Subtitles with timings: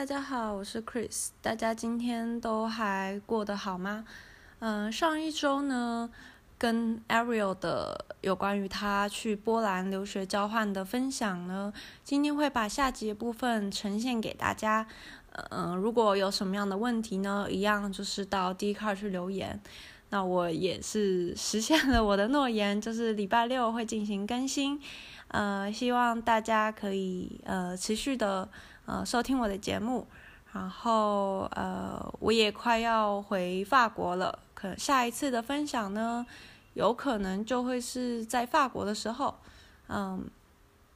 [0.00, 1.28] 大家好，我是 Chris。
[1.42, 4.06] 大家今天都还过得好吗？
[4.60, 6.08] 嗯，上一周呢，
[6.56, 11.70] 跟 Ariel 的有关于他去波兰留学交换的分享呢，
[12.02, 14.86] 今天会把下集的部分呈现给大家。
[15.50, 19.60] 嗯，如果有什么样的问题呢，一样就是到 d c a r 去留言。
[20.08, 24.80] 那我也是实现了我的诺言，就是礼拜六会进行更新。
[25.28, 28.48] 呃，希望大家可以呃持续的。
[28.90, 30.04] 呃，收听我的节目，
[30.52, 34.36] 然后呃，我也快要回法国了。
[34.52, 36.26] 可下一次的分享呢，
[36.74, 39.36] 有可能就会是在法国的时候。
[39.86, 40.28] 嗯，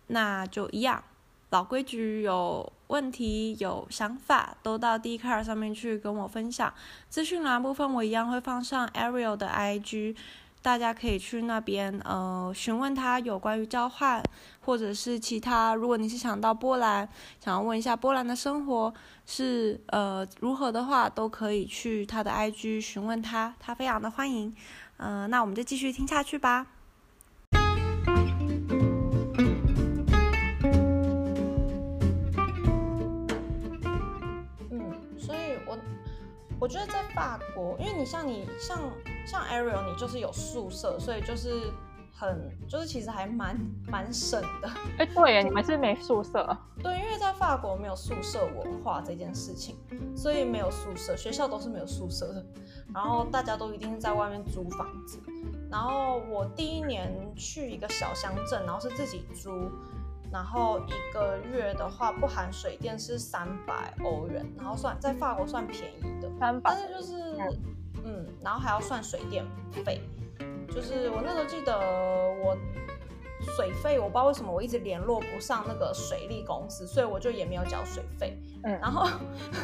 [0.09, 1.05] 那就一样，
[1.51, 6.75] 老规矩，有问题、有想法，都到 d c a r 上面去跟我分享。
[7.09, 10.17] 资讯栏部分我一样会放上 Ariel 的 IG。
[10.65, 14.23] 大家可以去那边，呃，询问他有关于交换，
[14.63, 15.75] 或者是其他。
[15.75, 17.07] 如果你是想到波兰，
[17.39, 18.95] 想要问一下波兰的生活
[19.27, 24.57] 是呃如何的话，都可以去他的 IG 询问他，他非常的欢迎。
[24.97, 26.67] 嗯，那我们就继续听下去吧。
[34.71, 35.79] 嗯，所以我
[36.59, 38.81] 我觉得在法国，因为你像你像
[39.27, 41.73] 像 Ariel，你就是有宿舍，所以就是
[42.13, 43.59] 很就是其实还蛮
[43.89, 44.71] 蛮省的。
[44.99, 46.57] 哎，对，你们是没宿舍？
[46.83, 49.77] 对，因为在法国没有宿舍文化这件事情，
[50.15, 52.45] 所以没有宿舍，学校都是没有宿舍的。
[52.93, 55.19] 然后大家都一定是在外面租房子。
[55.71, 59.51] 然后我第一年去一个小乡镇，然后是自己租。
[60.33, 66.75] 然后一个月的话不含水电是三百欧元，然后算在法国算便宜的，三百。
[66.75, 67.37] 但是就是
[68.05, 69.45] 嗯，然后还要算水电
[69.85, 70.01] 费，
[70.69, 71.77] 就是我那时候记得
[72.43, 72.57] 我
[73.57, 78.39] 水费我不知道为什么我一直联络不上那个水利公司，所以我就也没有缴水费。
[78.65, 79.09] 嗯，然后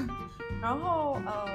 [0.61, 1.47] 然后呃，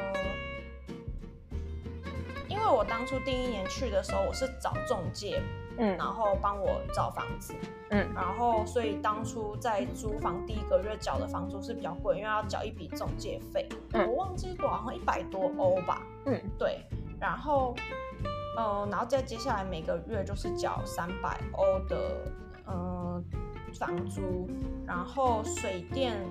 [2.48, 5.42] 因为我当初第一年去的时候我是找中介。
[5.78, 7.54] 嗯，然后帮我找房子，
[7.90, 16.86] 嗯，然后所以当初在租房第一个月缴的房租是比较贵，因为要缴一笔中介费，我忘记多少，好像一百多欧吧，嗯，对，
[17.20, 17.76] 然后，
[18.58, 21.98] 呃，然后再接下来每个月就是缴三百欧的，
[22.68, 23.24] 嗯，
[23.78, 24.48] 房租，
[24.88, 26.26] 然后水电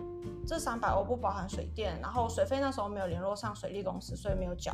[0.47, 4.73] 这三百欧不包含水电，然后水费那时候没有联络上水利公司，所以没有缴。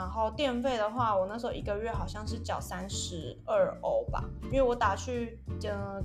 [0.00, 6.02] 然后电费的话，我那时候一个月好像是缴三十二欧吧，因为我打去呃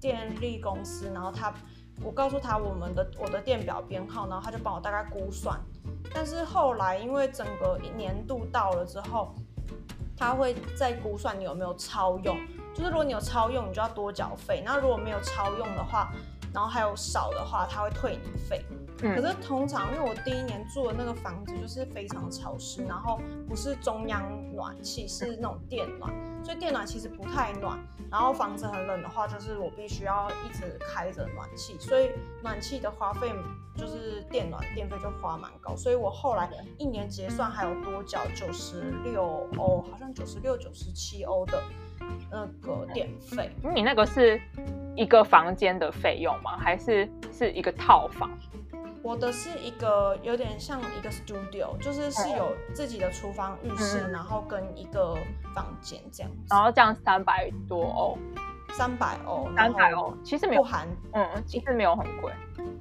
[0.00, 1.54] 电力公司，然后他
[2.02, 5.56] 我告诉他我们的我的电表编号，然后他就帮我大概估算。
[6.12, 9.32] 但是后来因为整个年度到了之后，
[10.16, 12.36] 他会再估算你有没有超用，
[12.74, 16.12] 就是如果你有超用，你就要多缴费；那如果没有超用的话，
[16.52, 18.64] 然后还有少的话，他会退你费。
[18.98, 23.18] 可是通常，因为我第一年住的那个房子就是非常潮湿，然后
[23.48, 24.22] 不是中央
[24.54, 26.12] 暖气，是那种电暖，
[26.44, 27.78] 所以电暖其实不太暖。
[28.10, 32.10] 然后房子很冷的话，就是我必须要一直开着暖气，所以
[32.42, 33.32] 暖气的花费
[33.74, 35.74] 就是电暖电费就花蛮高。
[35.74, 41.62] 所以我后来一年结算还有多缴九十六欧，好像九十六九十七欧的
[42.30, 43.50] 那个电费。
[43.74, 44.40] 你那个是
[44.96, 46.56] 一个房间的费用吗？
[46.56, 48.30] 还是是一个套房？
[49.02, 55.16] 我的是一个有点像一个 studio，就是是有自己的厨房、浴室，然后跟一个
[55.54, 56.48] 房间这样子。
[56.50, 58.18] 然后这样三百多欧，
[58.72, 62.32] 三百欧，三百欧，其实没有不含，嗯，其实没有很贵。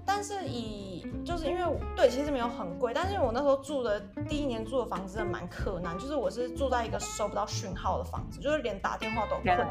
[0.05, 9.67] 但是以就是因为对，其实没有很贵，但是我那时候住的第一年住的房子真的蛮困难，就是我是住在一个收不到讯号的房子，就是连打电话都困难。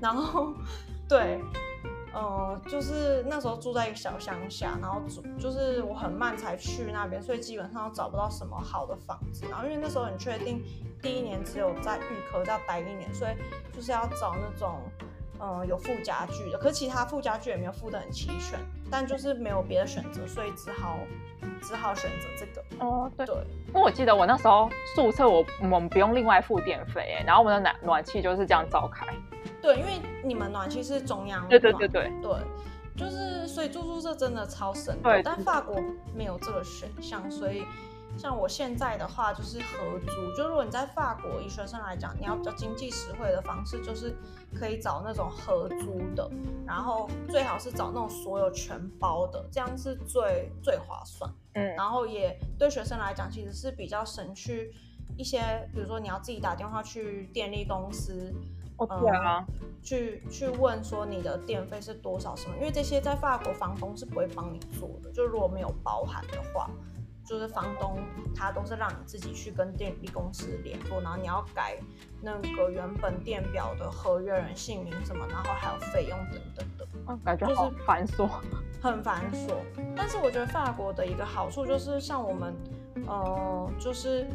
[0.00, 0.52] 然后
[1.08, 1.40] 对。
[2.12, 9.46] 嗯，就是那时候住在一个小乡下，然后住就是我很慢才去那边，所以基本上都找不到什么好的房子。
[9.48, 10.60] 然后因为那时候很确定
[11.00, 13.30] 第一年只有在预科要待一年，所以
[13.72, 14.80] 就是要找那种
[15.40, 16.58] 嗯有附家具的。
[16.58, 18.58] 可是其他附家具也没有附的很齐全，
[18.90, 20.98] 但就是没有别的选择，所以只好
[21.62, 22.84] 只好选择这个。
[22.84, 23.26] 哦，对。
[23.68, 29.06] 因为我记得我那时候宿舍我我们不用另外付电费，哎，然后我们的暖暖气就是这样照开。
[29.62, 32.32] 对，因为你们暖气是中央暖，对对对对对，
[32.96, 34.96] 就是所以住宿舍真的超省。
[35.02, 35.80] 对，但法国
[36.14, 37.64] 没有这个选项，所以
[38.16, 40.36] 像我现在的话就是合租。
[40.36, 44.14] 就如果你在法国以学生来讲，你要比较经济实惠的方式，就是
[44.54, 46.30] 可以找那种合租的，
[46.66, 51.30] 然后最好是找那种所有全包的，这样是最最划算。
[51.54, 54.72] 嗯，然后也对学生来讲，其实是比较省去
[55.16, 55.40] 一些，
[55.72, 58.32] 比如说你要自己打电话去电力公司。
[58.80, 59.44] 对啊，
[59.82, 62.56] 去去问说你的电费是多少什么？
[62.56, 66.70] 因为这些在法国房东是不会帮你做的，就如果没有包含的话。
[67.30, 67.96] 就是房东
[68.34, 71.78] 他都是让你自己去跟电力公司联络，然后你要改
[72.20, 78.28] 那个原本电表的合约人姓名什么，然后还有费用等等的，嗯，感觉就是繁琐，
[78.82, 79.54] 很繁琐。
[79.96, 82.52] 但是我觉得法国的一个好处就是，像我们，
[83.06, 84.26] 呃，就是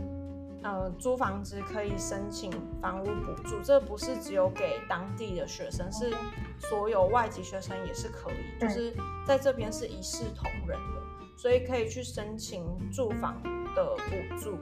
[0.64, 2.50] 呃租房子可以申请
[2.82, 6.16] 房屋补助，这不是只有给当地的学生，是
[6.60, 8.96] 所有外籍学生也是可以，就是
[9.28, 11.05] 在这边是一视同仁的。
[11.36, 13.36] 所以可以去申请住房
[13.76, 14.58] 的补助，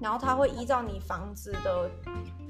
[0.00, 1.90] 然后他会依照你房子的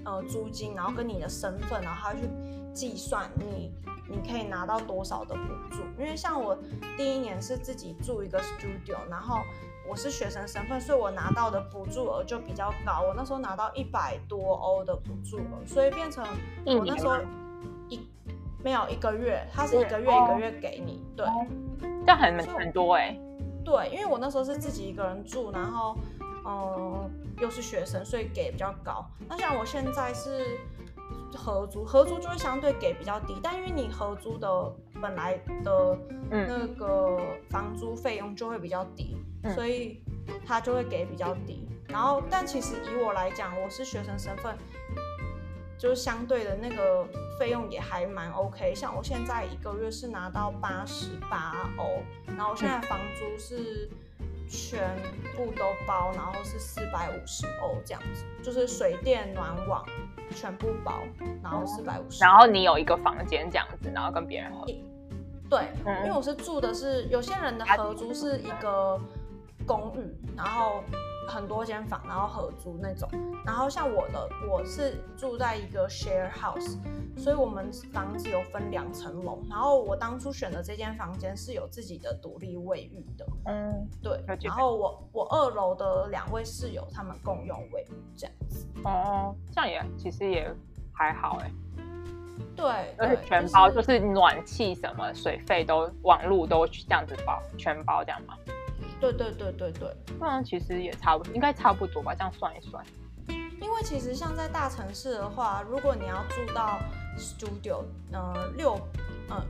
[0.05, 2.29] 呃租金，然后跟你的身份，然后他去
[2.73, 3.73] 计算你
[4.09, 5.83] 你可以拿到多少的补助。
[5.99, 6.57] 因为像我
[6.97, 9.41] 第一年是自己住一个 studio，然后
[9.89, 13.03] 我是学生身份，所以我拿到的补助额就比较高。
[13.09, 16.25] 我那时候拿到一百多欧的补助额，所以变成
[16.67, 17.17] 我那时候
[17.89, 18.07] 一
[18.63, 21.27] 没有一个月，他是一个月一个月给你，对。
[22.17, 23.19] 很很多哎，
[23.65, 25.97] 对，因为我那时候是自己一个人住，然后
[26.45, 27.11] 嗯
[27.41, 29.05] 又是学生，所以给比较高。
[29.29, 30.59] 那像我现在是
[31.35, 35.99] 合租，合租就会相对给比较低，但因为你合租的本来的
[36.31, 37.19] 那个
[37.51, 39.17] 房租费用就会比较低，
[39.55, 40.03] 所以
[40.47, 41.69] 他就会给比较低。
[41.89, 44.57] 然后，但其实以我来讲，我是学生身份。
[45.79, 47.07] 就是相对的那个
[47.39, 53.89] 费用也还蛮 OK，像我现在一个月是拿到八十八欧，然后我现在房租是
[54.49, 54.97] 全
[55.37, 59.87] 部都包，然后是四百五十欧这样子，就是水电暖网
[60.31, 61.03] 全部包，
[61.43, 62.25] 然后四百五十。
[62.25, 64.67] 然后你有一个房间这样子，然后跟别人合。
[65.49, 65.69] 对，
[66.05, 69.01] 因为我是住的是有些人的合租是一个
[69.67, 70.83] 公寓，然后。
[71.29, 73.09] 很多间房，然后合租那种，
[73.45, 76.79] 然后像我的，我是住在一个 share house，
[77.17, 90.51] 所以我们房子有分两层楼，然后我当初选的这间房间是有自己的独立卫浴的，嗯，对，然后我我二楼的两位室友他们共用卫浴这样子，哦，这样也其实也
[90.93, 91.53] 还好哎，
[92.57, 98.35] 对，而且全包就是暖气什么水费都网路都这样子包全包这样吗？
[99.01, 102.85] 对对对对对，那其实也差不应该差不多吧，这样算一算。
[103.61, 106.79] 因为其实像在大城市的话，如果你要住到
[107.17, 108.75] studio，呃六
[109.29, 109.45] 呃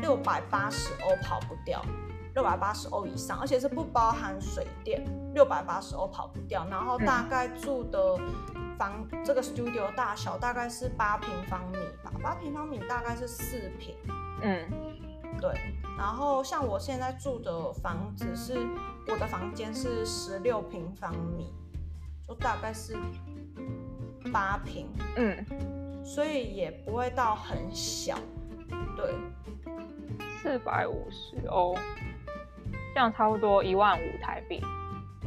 [0.00, 1.82] 六百八十欧跑不掉，
[2.34, 5.02] 六百八十欧以上，而且是不包含水电，
[5.34, 6.66] 六百八十欧跑不掉。
[6.70, 8.18] 然后大概住的
[8.78, 13.94] 房这个 studio 大小大概是八平方米吧，八平方米大概是四平。
[14.42, 14.64] 嗯，
[15.40, 15.52] 对。
[15.96, 18.56] 然后像我现在住的房子是，
[19.08, 21.52] 我的房间是十六平方米，
[22.26, 22.96] 就大概是
[24.32, 24.86] 八平，
[25.16, 25.44] 嗯，
[26.04, 28.16] 所以也不会到很小，
[28.96, 29.12] 对，
[30.40, 31.74] 四百五十欧，
[32.94, 34.62] 这样差不多一万五台币。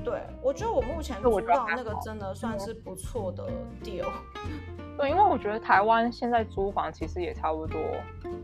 [0.05, 3.45] 对，我觉得我目前租到那个真的算是不错的
[3.83, 4.09] deal。
[4.97, 7.81] 对，因为我觉得台湾现在租房其实也差不多，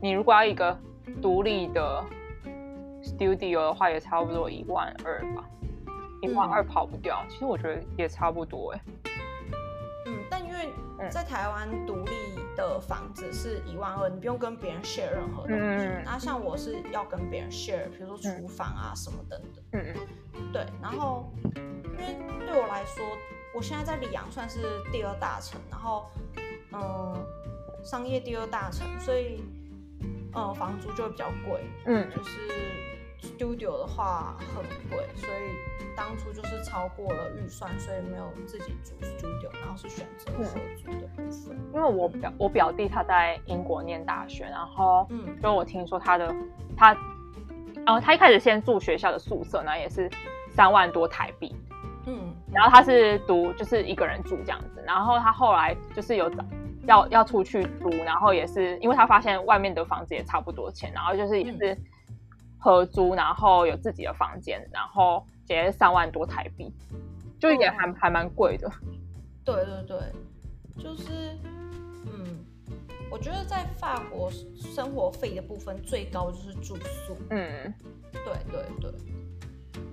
[0.02, 0.78] 你如果要一个。
[1.21, 2.04] 独立的
[3.01, 5.43] studio 的话，也差不多一万二吧，
[6.22, 7.24] 一万二跑不掉。
[7.29, 8.82] 其实我觉得也差不多哎。
[10.05, 10.70] 嗯，但因为
[11.10, 12.12] 在台湾独立
[12.55, 15.88] 的房子是一万二，你不用跟别人 share 任何东西。
[16.05, 19.63] 那像我是要跟别人 share，比如说厨房啊什么等等。
[19.74, 19.96] 嗯
[20.34, 20.51] 嗯。
[20.53, 23.05] 对，然后因为对我来说，
[23.55, 24.60] 我现在在里昂算是
[24.91, 26.10] 第二大城，然后
[26.74, 27.25] 嗯，
[27.84, 29.43] 商业第二大城，所以。
[30.38, 32.39] 嗯，房租就会比较贵，嗯，就是
[33.20, 40.44] studio 的话很贵，所以当初就是超过了预算，所以没有自己租 studio，然后是选择合
[40.77, 41.58] 租的部分。
[41.74, 46.34] 因为我表我表弟他在英国念大学，然后嗯，就我听说他的
[46.77, 46.94] 他，
[47.88, 50.08] 哦，他一开始先住学校的宿舍，那也是
[50.51, 51.56] 三万多台币，
[52.06, 56.46] 嗯，然后他是读就是一个人住这样子，然后他后来就是有找。
[56.88, 61.77] 要要出去租，然后也是因为他发现外面的房子也差不多钱，然后就是也是
[62.58, 66.74] 合租，然后有自己的房间，然后结三万多台币，
[67.39, 68.72] 就也还还蛮贵的。
[69.44, 69.98] 对对对，
[70.82, 71.38] 就是
[72.06, 72.46] 嗯，
[73.12, 77.17] 我觉得在法国生活费的部分最高就是住宿。
[77.29, 77.74] 嗯，
[78.13, 78.91] 对对对。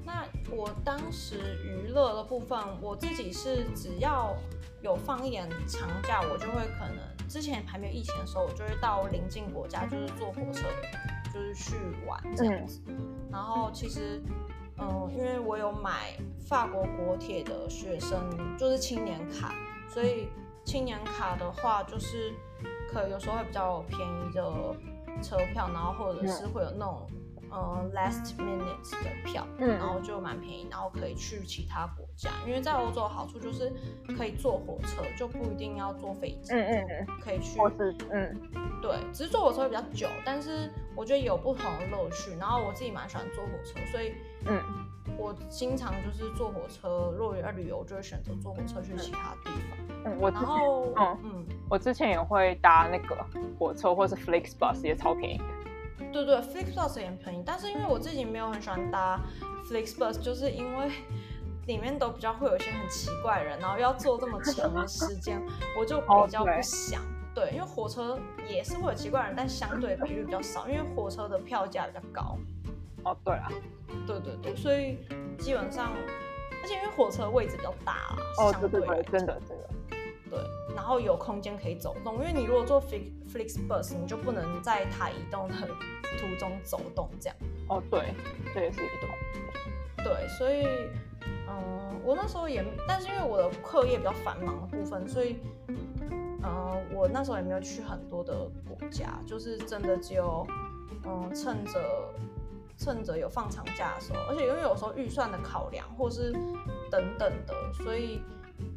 [0.04, 4.36] 那我当时娱乐的部分，我自己是只要。
[4.84, 10.68] 有放一点长假，我就会可能之前还没有疫情的时候，我就会到邻近国家，就是坐火车，
[11.32, 11.74] 就是去
[12.06, 12.82] 玩这样子。
[13.32, 14.22] 然后其实，
[14.76, 16.14] 嗯，因为我有买
[16.46, 19.54] 法国国铁的学生就是青年卡，
[19.88, 20.28] 所以
[20.66, 22.34] 青年卡的话，就是
[22.92, 24.42] 可有时候会比较便宜的
[25.22, 27.06] 车票，然后或者是会有那种。
[27.54, 33.72] 呃，last minute 的票，嗯，然后就蛮便宜，然后可以去其他国家，因为在欧洲好处就是
[34.16, 37.60] 可以坐火车，就不一定要坐飞机，嗯嗯嗯，可以去，
[38.10, 38.40] 嗯，
[38.82, 44.14] 对，只是坐火车会比较久，但是我觉得有不同的乐趣，然后我自己蛮喜欢坐火车，所以，
[44.46, 44.60] 嗯，
[45.16, 53.24] 我经常就是坐火车，如果要旅游，就会选择坐火车去其他地方，嗯，我然后，嗯嗯，我之前也会搭那个
[53.56, 55.40] 火车或是 Flixbus，也超便宜。
[56.14, 59.20] 对对，Flixbus 也便宜，但是因为我自己没有很喜欢搭
[59.68, 60.88] Flixbus，就是因为
[61.66, 65.42] 里面都比较会有一些很奇怪的人，然后要坐这么长的时间，
[65.76, 67.02] 我就比较不想。
[67.34, 68.16] 对，因为火车
[68.48, 72.38] 也是会有奇怪人，但相对比率比较少，因为火车的票价比较高。
[73.02, 73.50] 哦，对啊，
[74.06, 74.98] 对对对，所以
[75.36, 75.90] 基本上，
[76.62, 79.68] 而且因为火车位置比较大啊，哦，对对对，真的真的。
[80.30, 80.38] 对，
[80.74, 85.54] 然后有空间可以走动，因为你如果坐 Flixbus，你就不能在它移动的
[86.18, 87.36] 途中走动，这样。
[87.68, 88.14] 哦，对，
[88.54, 90.02] 这也是一个。
[90.02, 90.66] 对，所以，
[91.46, 95.36] 嗯，我那时候也，但是因为我的课业比较繁忙的部分，所以，
[96.42, 100.46] 嗯，我那时候也没有去很多的国家，就是真的只有，
[101.04, 101.80] 嗯，趁着
[102.78, 106.32] 趁着有放长假的时候，而且因为有时候预算的考量或是
[106.90, 108.22] 等等的，所以。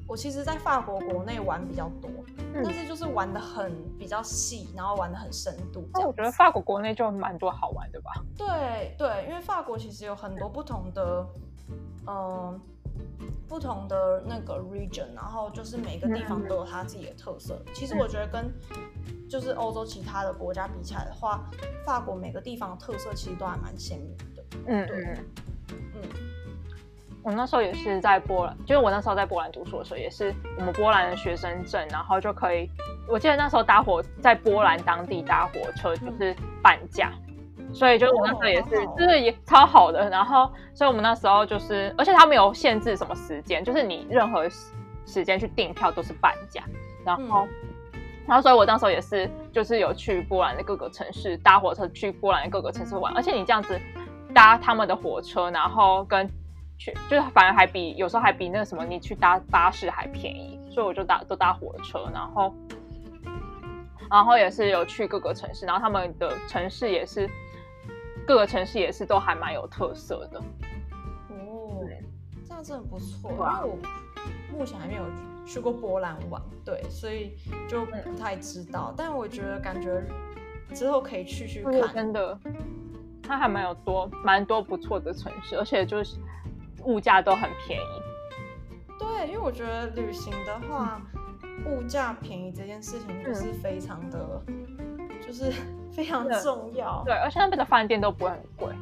[0.07, 2.09] 我其实，在法国国内玩比较多，
[2.63, 5.87] 但是就是玩的很比较细，然后玩的很深度。
[5.93, 8.13] 那我觉得法国国内就蛮多好玩的吧？
[8.37, 11.27] 对对，因为法国其实有很多不同的，
[12.07, 12.59] 嗯，
[13.49, 17.61] 不同的那个 region，然后就是每个地方都有它自己的特色。
[17.73, 18.49] 其实我觉得跟
[19.29, 21.43] 就是欧洲其他的国家比起来的话，
[21.85, 24.43] 法国每个地方的特色其实都还蛮鲜明的。
[24.67, 25.17] 嗯嗯
[25.95, 26.01] 嗯。
[27.27, 32.69] 我那时候也是在波兰，就是我那时候在波兰读书的时候，也是我们波兰的学生证，然后就可以。
[33.05, 37.11] 我记得那时候搭火在波兰当地搭火车就是半价，
[37.73, 40.09] 所以就我那时候也是，就是也超好的。
[40.09, 44.47] 然后，所以我们那时候就是，而且他没有限制什么时间，就是你任何
[45.05, 46.63] 时间去订票都是半价。
[47.03, 47.45] 然后，
[48.25, 53.77] 然后所以我那时候也是，就是有去波兰的各个城市搭火车去波兰的各个城市玩，而且你这样子
[54.33, 56.25] 搭他们的火车，然后跟
[56.77, 62.53] 去就是反而还比有时候还比那个什么你去搭巴士还便宜，所以我就搭都搭火车，然后
[64.09, 67.27] 然后也是有去各个城市，然后他们的城市也是
[68.27, 70.39] 各个城市也是都还蛮有特色的。
[71.29, 71.83] 哦，
[72.47, 73.77] 这样真的不错，因为我
[74.55, 75.03] 目前还没有
[75.47, 77.35] 去过波兰玩，对，所以
[77.67, 78.93] 就不太知道。
[78.95, 80.03] 但我觉得感觉
[80.75, 82.39] 之后可以去去看，真的，
[83.23, 86.17] 它还蛮有多蛮多不错的城市，而且就是。
[86.87, 88.01] 物价都很便宜，
[88.97, 91.01] 对，因为我觉得旅行的话，
[91.65, 94.41] 物价便宜这件事情就是非常的，
[95.21, 95.51] 就是
[95.91, 97.03] 非常重要。
[97.05, 98.73] 对，而且那边的饭店都不会很贵，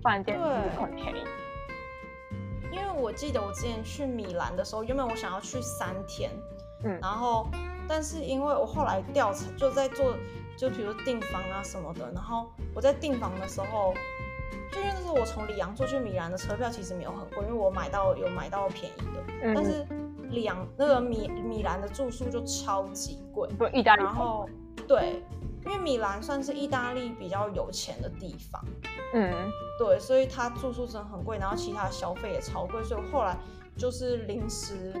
[0.00, 0.38] 饭店
[0.80, 1.24] 很便宜。
[2.70, 6.30] 因为我记得我之前去米兰的时候，原本我想要去三天，
[6.84, 7.48] 嗯，然后
[7.88, 10.14] 但是因为我后来调查，就在做，
[10.56, 13.92] 就比如订房啊什么的，然后我在订房的时候。
[14.74, 19.86] 就因为那时候我从里昂坐去米兰的车票其实没有很贵，因为我买到有买到便宜的，但是
[20.30, 23.48] 里昂那个米米兰的住宿就超级贵。
[23.56, 24.02] 不，意大利。
[24.02, 24.48] 然后
[24.88, 25.22] 对，
[25.64, 28.64] 因为米兰算是意大利比较有钱的地方，
[29.14, 29.32] 嗯，
[29.78, 33.38] 对，所以它住宿真的很贵，然后其他消费也超贵，所以后来
[33.76, 34.92] 就是临时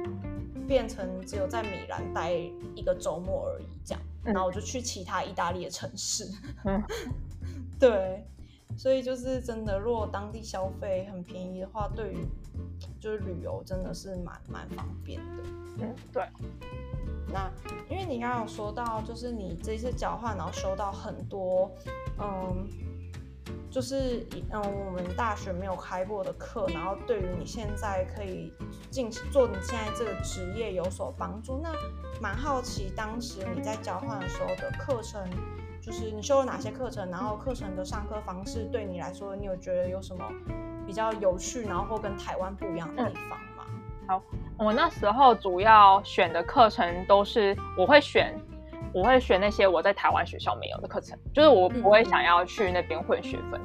[0.68, 2.32] 变成只有在米兰待
[2.76, 6.30] 一个周末而已，这样，然后我就去其他意大利的城市，
[6.64, 6.80] 嗯，
[7.80, 8.24] 对。
[8.76, 12.26] 所以就是真的，如果当地消费很便宜的话，对于
[13.00, 15.42] 就是旅游真的是蛮蛮方便的。
[15.78, 16.22] 嗯，对。
[17.32, 17.50] 那
[17.88, 21.70] 因为你刚刚有说到，就是你这次交换，然后收到很多，
[22.18, 22.68] 嗯，
[23.70, 28.52] 就是嗯我们大学没有开过的课，然后对于你现在可以
[28.90, 31.60] 进行做你现在这个职业有所帮助。
[31.62, 31.72] 那
[32.20, 35.28] 蛮好奇，当时你在交换的时候的课程。
[35.84, 40.24] 就是你修了哪些课程，然后课程的上课方式对你来说，你有觉得有什么
[40.86, 43.66] 比较有趣，然后或跟台湾不一样的地方吗？
[44.08, 44.22] 好，
[44.58, 48.34] 我那时候主要选的课程都是我会选，
[48.94, 53.60] 我会选那些我在台湾学校没有的课程，就是我不会想要去那边混学分。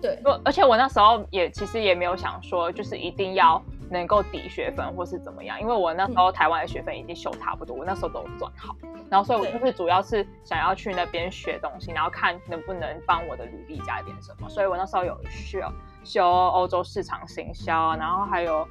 [0.00, 8.74] 对，而且我那时候也其实也没有想说，就是一定要能够抵学分或是怎么样，因为我那时候台湾的学分已经修差不多，我那时候都转好，
[9.10, 15.70] 然后所以我就是主要是想要去那边学东西，然后看能不能帮我的履历加点什么，所以我那时候有需要
[16.02, 18.66] 修欧洲市场行销，然后还有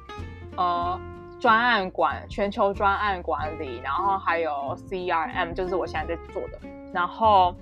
[0.56, 1.00] 呃
[1.40, 6.58] 专案管全球专案管理，然后还有 CRM，就是我现在在做的，
[6.92, 7.54] 然后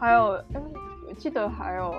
[0.00, 0.42] 还有
[1.08, 1.94] 我记得还有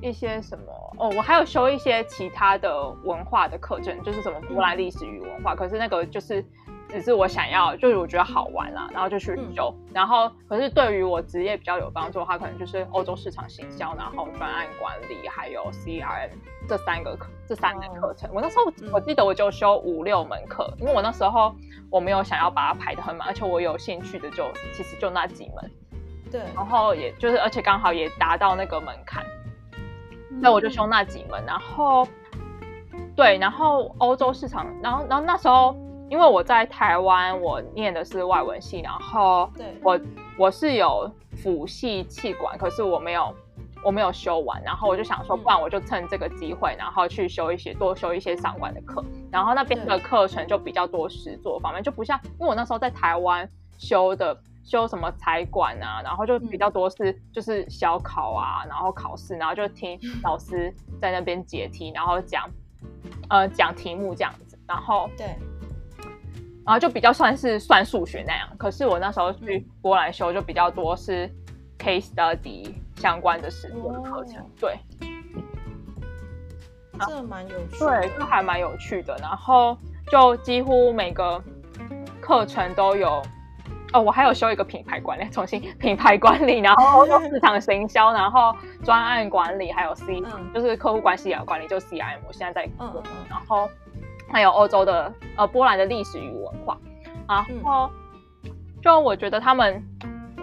[0.00, 0.64] 一些什么
[0.98, 6.44] 哦，我还有修一些其他的文化的课程，就是什么波兰历史与文化，可是那个就是。
[6.92, 9.72] 只是我想要，就是我觉得好玩啦，然后就去修。
[9.94, 16.30] 然后，可是对于我职业比较有帮助，的话可能就是欧洲市场行销，然后专案管理，还有 CRM
[16.68, 18.28] 这三个课，这三个课程。
[18.34, 21.54] 我那时候我记得我就修五六门课，因为我那时候
[21.90, 25.70] 我没有想要把它排的很满，而且我有兴趣的就其实就那几门。
[26.28, 26.40] 对。
[26.56, 29.24] 然后也就是，而且刚好也达到那个门槛，
[30.38, 31.42] 那我就修那几门。
[31.46, 32.06] 然后，
[33.16, 35.74] 对，然后欧洲市场，然后然后那时候。
[36.10, 39.48] 因为我在台湾，我念的是外文系，然后
[39.80, 40.00] 我
[40.36, 43.32] 我是有辅系气管，可是我没有
[43.84, 54.36] 我没有修完，然后我就想说，不然我就趁这个机会，然后去修一些多修一些相关的课，然后那边的课程就比较多实作方面，就不像因为我那时候在台湾修的
[54.70, 62.48] 修什么财管啊，然后就比较多是就是小考啊，然后考试，然后就听老师在那边解题，然后讲
[63.28, 65.36] 呃讲题目这样子，然后对。
[66.62, 71.28] 然后就比较算是算数学那样，可是我那时候去波兰修就比较多是
[71.78, 74.78] case study 相关的实作的课程，对，
[77.08, 79.16] 这蛮有趣，对，就还蛮有趣的。
[79.20, 79.76] 然后
[80.12, 81.42] 就几乎每个
[82.20, 83.20] 课程都有，
[83.92, 88.54] 哦，我还有修一个品牌管理，重新品牌管理，然后市场行销，然后
[88.84, 90.22] 专案管理，还有 C，
[90.54, 93.68] 就是客户关系啊管理，就 CRM，我现在在做，然后。
[94.32, 96.78] 还有欧洲的呃波兰的历史与文化，
[97.26, 97.90] 然后
[98.80, 99.82] 就我觉得他们，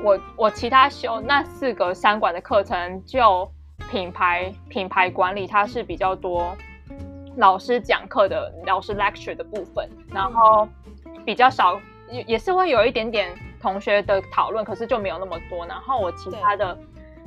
[0.04, 3.50] 我我其他修那四个三馆的课程，就
[3.89, 6.54] 品牌品牌管理它是比较多
[7.38, 10.67] 老师讲课的老师 lecture 的部分，然后
[11.24, 15.65] 比较少也也是会有一点点同学的讨论，可是就没有那么多。
[15.65, 16.78] 然后我其他的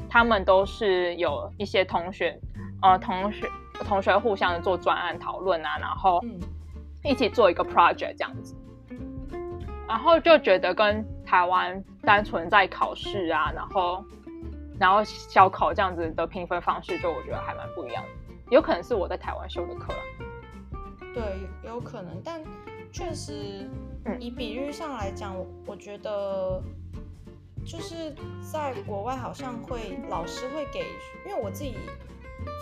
[0.09, 2.39] 他们都是有一些同学
[2.83, 3.49] 呃同学。
[3.89, 6.23] 同学互相做专案讨论啊，然后
[7.03, 8.55] 一起做一个 project 这样子，
[9.89, 14.05] 然后就觉得跟台湾单纯在考试啊，然后
[14.79, 18.11] 然后小考这样子的评分方式，就我觉得还蛮不一样的。
[18.51, 19.95] 有可能是我在台湾修的课
[21.15, 21.23] 对，
[21.67, 22.39] 有可能，但
[22.93, 23.69] 确实
[24.19, 26.63] 以比率上来讲，我觉得
[27.65, 28.15] 就是
[28.53, 30.81] 在国外好像会老师会给，
[31.27, 31.75] 因为我自己。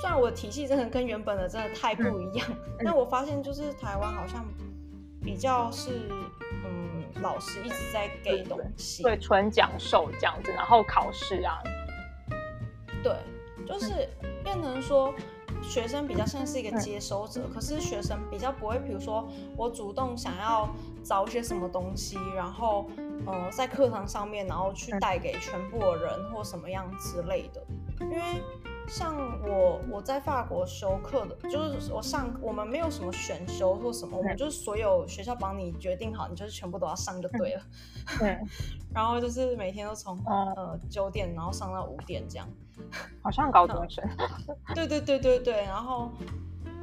[0.00, 2.48] 虽然我的体系真的跟原本的真的太不一样，
[2.84, 4.44] 但我发现就是台湾好像
[5.22, 6.08] 比较是，
[6.64, 11.62] 嗯，老师一直在给东西，对，纯讲授这样子，然后考试啊，
[13.04, 13.14] 对，
[13.64, 14.08] 就是
[14.42, 15.14] 变成说
[15.68, 20.68] 学生比较像是一个接收者，可是学生比较不会，比如说我主动想要
[21.04, 22.86] 找一些什么东西，然后
[23.26, 27.62] 呃在课堂上面，然后去带给全部的人或什么样之类的，
[28.00, 28.42] 因为。
[28.90, 29.14] 像
[29.46, 37.62] 我我在法国修课的，就是我上我们没有什么选修或什么，我们就是所有学校帮你决定好，你就是全部都要上就对了。
[38.18, 38.38] 对，
[38.94, 42.48] 然后就是每天都从呃九点然后上到五点这样，
[43.22, 44.04] 好像高中生。
[44.74, 46.10] 对对对对对，然后。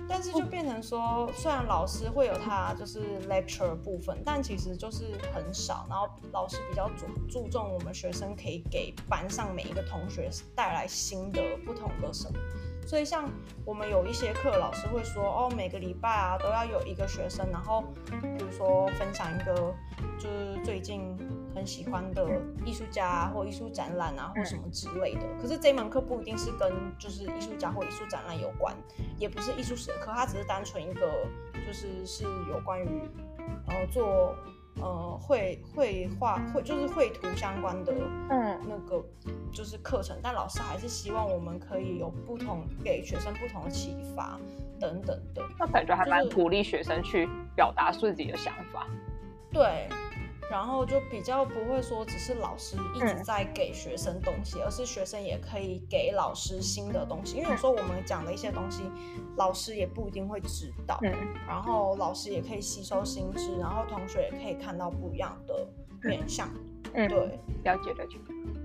[0.08, 5.88] 但是就变成说，虽然老师会有他就是 lecture 部分，但其实就是很少。
[5.90, 12.38] 然后老师比较注注重我们学生可以给班上每一个同学带来新的、不同的什么。
[12.86, 13.30] 所以像
[13.66, 19.74] 我们有一些课，老师会说，哦，每个礼拜啊都要有一个学生，然后比如说分享一个
[20.18, 21.18] 就是最近。
[21.56, 22.28] 很喜欢的
[22.66, 25.22] 艺术家或艺术展览啊，或什么之类的。
[25.42, 26.70] 可是这门课不一定是跟
[27.00, 28.76] 就是艺术家或艺术展览有关，
[29.18, 31.26] 也不是艺术史的课，它只是单纯一个
[31.66, 33.10] 就是是有关于
[33.68, 34.36] 呃做
[34.82, 37.94] 呃绘绘画绘就是绘图相关的
[38.30, 39.04] 嗯那个
[39.52, 40.18] 就是课程。
[40.22, 44.40] 但老师还是希望我们可以有不同给学生不同的启发
[44.80, 45.42] 等等的。
[45.60, 48.88] 那感觉还蛮鼓励学生去表达自己的想法。
[49.52, 49.88] 对。
[50.50, 57.38] 然后就比较不会说只是老师一直在给学生东西，而是学生也可以给老师新的东西。
[57.38, 58.84] 因为有时候我们讲的一些东西，
[59.38, 61.00] 老师也不一定会知道。
[61.04, 61.12] 嗯。
[61.48, 65.68] 然后老师也可以吸收新知，然后同学也可以看到不一样的
[66.04, 66.50] 面相。
[66.94, 67.18] 嗯，对，
[67.64, 68.18] 了解了解。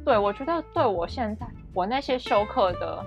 [0.04, 3.04] 对，我觉得对我现在我那些修课的。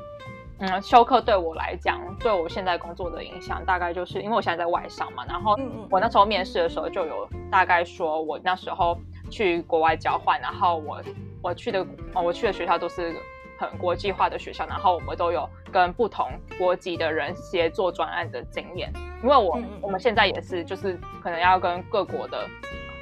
[0.60, 5.26] 嗯，休课对我来讲，对我现在工作的影响，大概就是因为我现在在外商嘛。
[5.28, 5.58] 然后
[5.90, 8.98] 我那时候面试的时候，就有大概说我那时候
[9.30, 11.02] 去国外交换，然后我
[11.42, 13.16] 我去的我去的学校都是
[13.58, 18.94] 很国际化的学校，然后我们都有跟不同国籍的人协作专案的经验。
[19.22, 22.48] 因为我我们现在也是，就是可能要跟各国的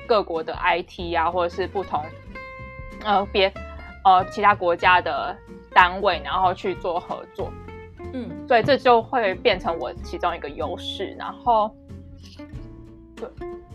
[0.08, 2.04] 各国的 IT 啊，或者是不同
[3.04, 3.52] 呃别
[4.04, 5.36] 呃其他国家的
[5.74, 7.52] 单位，然后去做合作。
[8.14, 11.16] 嗯，所以这就会变成我其中一个优势。
[11.18, 11.74] 然后，
[13.16, 13.28] 对，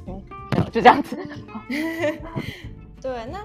[0.07, 0.23] 嗯，
[0.71, 1.17] 就这样子。
[3.01, 3.39] 对，那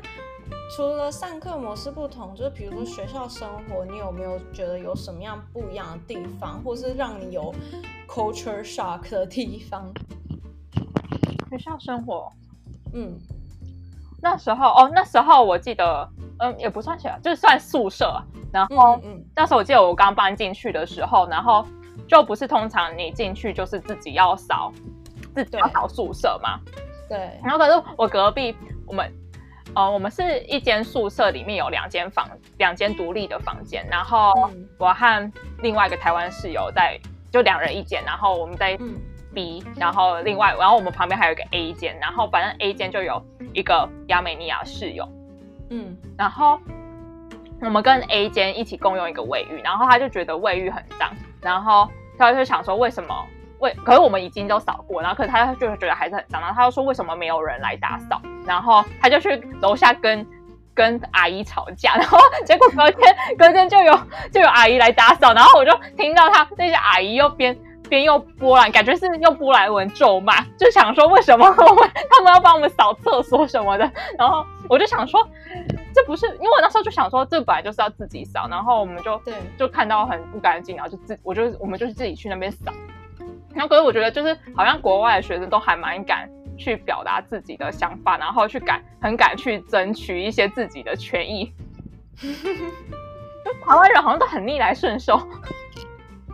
[0.75, 7.53] 除了上课模式不同，就是比如说学校生活，你有没有觉得有什么样不一样的地方，或是让你有
[8.07, 9.93] culture shock 的地方？
[11.49, 12.31] 学校生活，
[12.93, 13.17] 嗯，
[14.21, 16.09] 那时候哦，那时候我记得，
[16.41, 18.21] 嗯，也不算学校，就是算宿舍。
[18.51, 21.65] 然后，嗯，那时候我记得我刚搬进去的时候，然后
[22.07, 24.73] 就不是通常你进去就是自己要扫，
[25.35, 26.59] 自己要扫宿舍嘛。
[27.07, 27.39] 对。
[27.43, 28.55] 然后可是我隔壁，
[28.87, 29.11] 我们，
[29.75, 32.27] 呃，我们是一间宿舍，里面有两间房，
[32.57, 33.85] 两间独立的房间。
[33.87, 34.33] 然后
[34.79, 36.99] 我和另外一个台湾室友在，
[37.31, 38.03] 就两人一间。
[38.03, 38.75] 然后我们在
[39.31, 41.95] B，然后另外，然后我们旁边还有一个 A 间。
[41.99, 43.23] 然后反正 A 间就有
[43.53, 45.07] 一个亚美尼亚室友。
[45.71, 45.97] 嗯。
[46.15, 46.59] 然后。
[47.63, 51.11] 我们跟 A 间一起共用一个卫浴，然后他就觉得卫浴很脏，
[51.43, 53.13] 然后他就想说为什么
[53.59, 53.71] 卫？
[53.85, 58.19] 可是我们已经都扫过，然后可是他就觉得还是很脏，然后他就说为什么没有人来打扫？
[58.47, 60.25] 然后他就去楼下跟
[60.73, 63.93] 跟阿姨吵架，然后 结果隔天隔天就有
[64.31, 67.55] 就有阿姨来打扫，然后我就听到他那些阿姨又边
[67.91, 75.19] 边用波兰，感觉是用波兰文咒骂，就想说为什么我们他们要帮我们扫厕所什么的，然后我就想说。
[75.93, 82.71] 这不是，因为我那时候就想说，这本来就是要自己扫，然后我们就对，就看到很不干净，然后就自，我就我们就是自己去那边扫。
[83.53, 91.51] 然后可是我觉得，就是好像国外的学生都还蛮敢去表达自己的想法，然后去敢很敢去争取一些自己的权益。
[93.67, 95.19] 台湾人好像都很逆来顺受。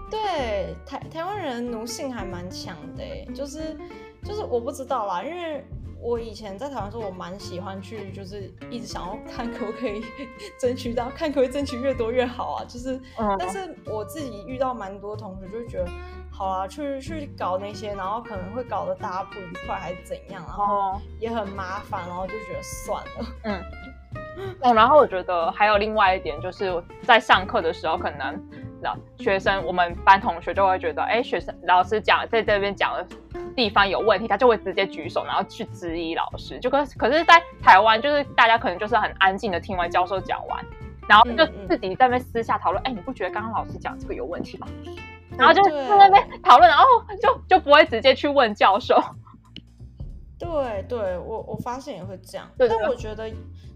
[0.10, 3.78] 对，台台湾人奴性还蛮强的，就是
[4.24, 5.65] 就是我不知道啦，因为。
[6.00, 10.06] 我以前在台湾时候，我蛮喜欢去，就是一直想要看可不可以
[10.62, 12.63] 争取到，看可不可以争取越多越好啊。
[12.65, 13.02] 就是，
[13.39, 15.89] 但是我自己遇到蛮多同学，就觉得，
[16.32, 23.26] 好啊，去去搞那些，然后可能会搞得大家不愉快，还是怎样，然后也很麻烦，然后就觉得算了。
[23.46, 23.62] 嗯。
[24.62, 28.39] 哦，然后我觉得还有另外一点，就是在上课的时候，可能
[28.82, 33.06] 老学生，我们班同学就会觉得，哎，学生老师讲在这边讲的
[33.56, 36.60] 地方有问题，他就会直接举手，然后去质疑老师。
[36.60, 40.63] 就跟可是，在台湾，就是大家可能就是很安静的听完教授讲完，
[41.08, 44.68] 然后就自己在那边私下讨论，哎，你不觉得刚刚老师讲这个有问题吗？
[45.38, 46.86] 然后就在那边讨论，然后
[47.22, 49.02] 就就不会直接去问教授。
[50.40, 53.32] 对，对我我发现也会这样，但我觉得。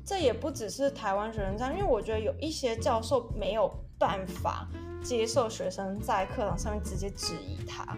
[0.05, 4.67] 这也不只是台湾学生这样，因为我觉得有一些教授没有办法
[5.03, 7.97] 接受学生在课堂上面直接质疑他。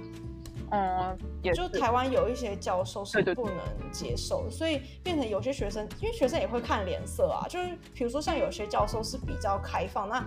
[0.75, 1.15] 嗯，
[1.53, 3.57] 就台湾有一些教授是不能
[3.91, 7.45] 接受，所以变成有些学生，因为学生也会看脸色啊。
[7.47, 10.25] 就是比如说像有些教授是比较开放，那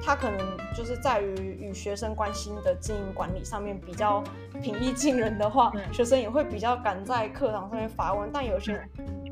[0.00, 0.38] 他可能
[0.76, 4.22] 就是在于与学生关系的经营管理上面比较
[4.62, 8.30] 平易近人的话，学生也会比较敢在课堂上面发问。
[8.32, 8.80] 但有些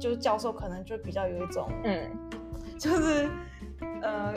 [0.04, 2.10] 就是教授可能就比较有一种，嗯，
[2.78, 3.26] 就是
[4.02, 4.34] 呃，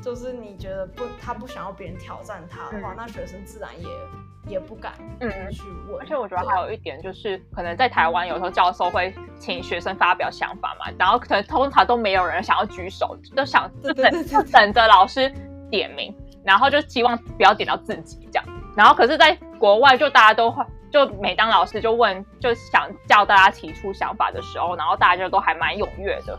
[0.00, 5.98] 就是你觉得不，他不想要别人挑战他的话，那学生自然也也不敢嗯去问。
[5.98, 15.28] 而且我觉得还有一点就是，可能在台湾有时候教授会请学生发表想法嘛，然后可能通常都没有人想要举手，都想就等就等着老师
[15.68, 18.44] 点名，然后就希望不要点到自己这样。
[18.76, 20.64] 然后可是，在国外就大家都会。
[20.90, 26.38] 就每当老师就问，就想叫大家提出想法的时候，然后大家就都还蛮踊跃的。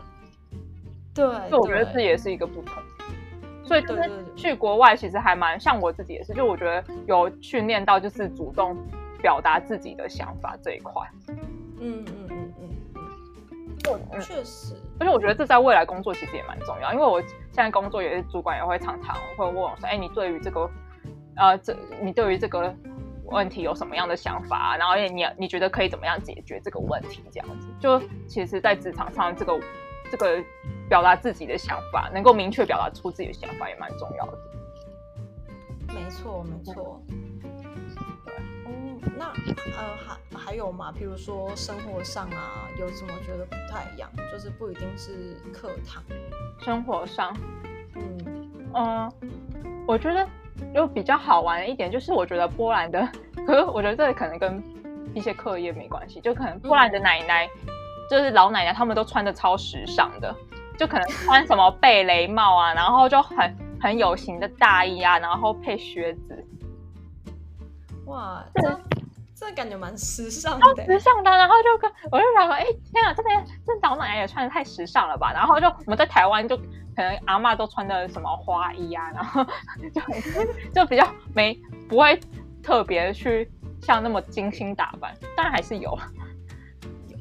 [1.14, 2.74] 对，就我觉得这也是一个不同。
[3.64, 8.76] 所以就是去国外其实还蛮像我自己也是，就我觉得有训练到就是主动
[9.22, 10.92] 表达自己的想法这一块。
[11.80, 12.68] 嗯嗯嗯嗯
[14.12, 14.74] 嗯，确实。
[14.98, 20.68] 而且我觉得这在未来工作其实也蛮重要，因为我现在工作也是主管也会常常会问我说：“哎，你对于这个，
[21.36, 22.74] 呃，这你对于这个。”
[23.24, 24.76] 问题有什么样的想法？
[24.76, 27.22] 然后你你觉得可以怎么样解决这个问题？
[27.30, 29.60] 这样子，就其实，在职场上，这个
[30.10, 30.42] 这个
[30.88, 34.38] 表达自己的想法，能够明确表达出自己的想法，也蛮重要的。
[35.88, 37.00] 没错，没错。
[38.24, 39.26] 对，哦，那
[39.76, 40.92] 呃，还还有吗？
[40.92, 44.10] 比如说生活上啊，有什么觉得不太一样？
[44.32, 46.02] 就是不一定是课堂。
[46.60, 47.36] 生活上，
[47.94, 49.12] 嗯嗯，
[49.86, 50.28] 我觉得。
[50.74, 53.06] 有比较好玩的一点就是，我觉得波兰的，
[53.46, 54.62] 可是我觉得这可能跟
[55.14, 57.48] 一些课业没关系，就可能波兰的奶奶，
[58.08, 60.34] 就是老奶奶，他们都穿的超时尚的，
[60.78, 66.44] 就可能穿什么贝雷帽啊，然后就很很有型的大衣啊，然后配靴子。
[68.06, 68.80] 哇，这
[69.42, 71.30] 这感觉蛮时尚的，时尚的。
[71.30, 75.32] 然后就跟我就想说，哎，天啊，这边这老奶奶也穿的太时尚了吧？
[75.32, 76.64] 然后就我们在台湾就可
[77.02, 79.44] 能阿妈都穿的什么花衣啊，然后
[79.92, 80.00] 就
[80.72, 82.18] 就比较没不会
[82.62, 83.50] 特别去
[83.82, 85.98] 像那么精心打扮，当然还是有，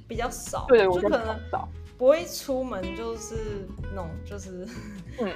[0.07, 1.67] 比较少，对，我可能少。
[1.97, 4.67] 不会出门就是那种，就是
[5.19, 5.31] 嗯，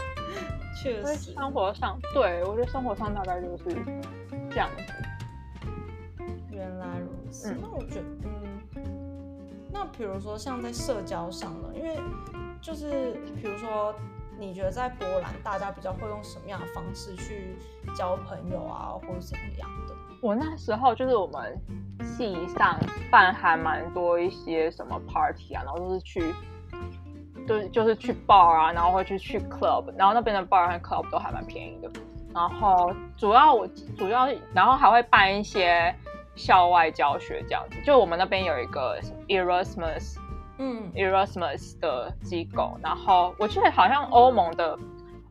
[0.82, 3.64] 确实生活上，对我觉得生活上大概就是
[4.50, 4.82] 这样子。
[6.56, 8.82] 原来如此，那我觉得，嗯，
[9.70, 12.00] 那比如说像在社交上呢，因为
[12.62, 13.94] 就是比如说，
[14.38, 17.54] 你觉得在波兰大家比较会用什么样的方式去
[17.94, 19.94] 交朋友啊，或者怎么样的？
[20.22, 21.60] 我那时候就是我们
[22.02, 26.34] 系上办还蛮多一些什么 party 啊，然后就是去，
[27.46, 31.90] 就是就是去 bar 啊，然后会去去 club，然后那边的 bar 和 club 都还蛮便宜的。
[32.34, 33.66] 然后主要我
[33.96, 35.94] 主要，然后还会办一些
[36.36, 37.76] 校外教学这样子。
[37.84, 40.18] 就我们那边有一个 Erasmus，
[40.58, 44.78] 嗯，Erasmus 的机构，然后我记得好像欧盟的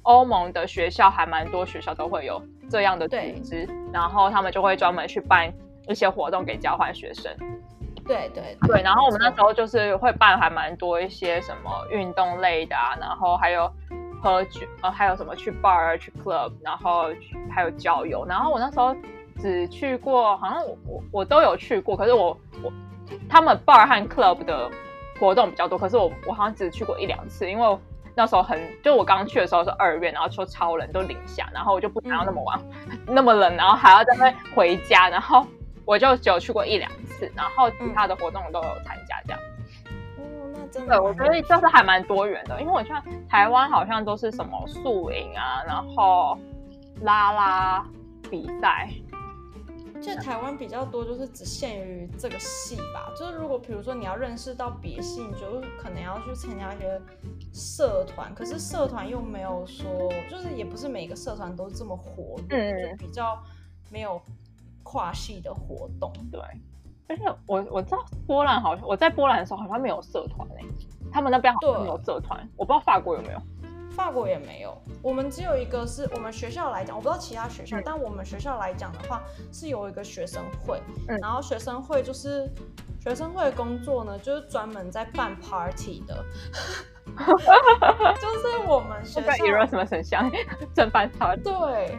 [0.02, 2.42] 欧盟的学校还蛮多学校都会有。
[2.68, 5.54] 这样的组织，然后他们就会专门去办
[5.88, 7.32] 一些活动给交换学生。
[8.08, 13.72] 对对对，然后我们那时候就是会办还蛮多一些什么运动类的啊，然后还有
[14.20, 17.06] 喝酒，呃，还有什么去 bar 去 club，然后
[17.52, 18.26] 还有郊游。
[18.26, 18.96] 然后我那时候
[19.38, 22.72] 只去过，好像我我我都有去过，可是我我
[23.30, 24.70] 他们 bar 和 club 的
[25.20, 27.78] 活动比较多，可是我我好像只去过一两次，因为。
[28.18, 32.58] 那时候很，就我刚去的时候是二月，然后说超冷，都零下，然后我就不想要那么晚，
[33.06, 35.46] 那么冷，然后还要在那回家，然后
[35.84, 39.40] 我就只有去过一两次，然后其他的活动我都有参加这样。
[40.18, 46.38] 哦，那真的，我觉得就是还蛮多元的，因为我像台湾好像都是什么宿营啊，然后
[47.02, 47.86] 拉拉
[48.30, 48.88] 比赛。
[50.06, 53.12] 在台湾比较多，就是只限于这个系吧。
[53.18, 57.02] 就是如果比如说你要认识到别系，你就可能要去参加一些
[57.52, 58.34] 社团。
[58.36, 63.42] 可是社团又没有说，就是也不是每个社团都这么活跃，就比较
[63.90, 64.22] 没有
[64.84, 66.14] 跨系的活动。
[66.32, 66.42] 对，
[67.08, 70.66] 而且我我知道波兰好像我在波兰的时候好像没有社团诶，
[71.12, 73.42] 他们那边好像没有社团，我不知道法国有没有。
[73.96, 80.82] 法国也没有，我们只有一个是我们学校来讲，我不知道其他学校，但我们学校来讲的话，是有一个学生会，
[81.22, 82.50] 然后学生会就是
[83.00, 86.26] 学生会的工作呢，就是专门在办 party 的，
[88.20, 90.30] 就是我们学校有什么很像
[90.76, 91.98] 正办 party，对，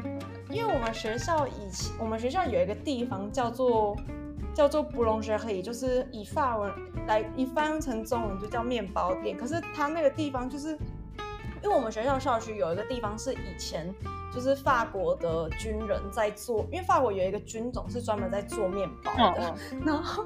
[0.51, 3.97] 因为我们学校以前我们学校有一个地方叫做
[4.55, 6.71] 叫做布隆学黑，就是以法文
[7.07, 10.79] 来以翻译成中文就叫面包店，可是它那个地方就是。
[11.67, 13.93] 因为我们学校校区有一个地方是以前
[14.33, 19.53] 就是法国的军人在做，因为法国有一个军种是专门在做面包的，
[19.85, 20.25] 然后，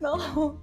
[0.00, 0.56] 然后，